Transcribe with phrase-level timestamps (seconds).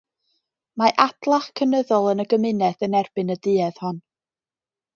[0.81, 4.01] Mae adlach cynyddol yn y gymuned yn erbyn y duedd hon.